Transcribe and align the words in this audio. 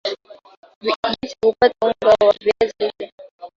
Jinsi 0.83 1.25
ya 1.29 1.35
kupata 1.41 1.75
unga 1.85 2.07
wa 2.27 2.35
viazi 2.41 2.73
lishe 2.79 3.13